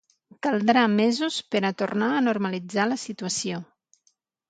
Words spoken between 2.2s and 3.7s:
normalitzar la situació.